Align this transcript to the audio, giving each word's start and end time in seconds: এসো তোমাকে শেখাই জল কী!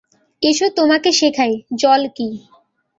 এসো 0.41 0.67
তোমাকে 0.77 1.09
শেখাই 1.11 1.53
জল 1.73 2.01
কী! 2.15 2.27